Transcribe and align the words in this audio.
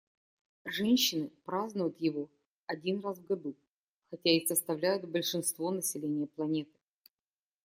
Женщины 0.65 1.29
празднуют 1.45 1.99
его 2.01 2.27
один 2.65 3.01
раз 3.01 3.19
в 3.19 3.25
году, 3.27 3.53
хотя 4.09 4.31
и 4.31 4.43
составляют 4.43 5.07
большинство 5.07 5.69
населения 5.69 6.25
планеты. 6.25 6.73